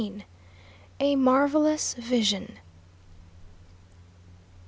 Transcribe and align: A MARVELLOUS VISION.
A 0.99 1.15
MARVELLOUS 1.15 1.93
VISION. 1.93 2.57